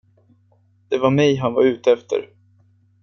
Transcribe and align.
Det 0.89 0.97
var 0.97 1.09
mig 1.09 1.35
han 1.35 1.53
var 1.53 1.63
ute 1.63 1.91
efter. 1.91 2.29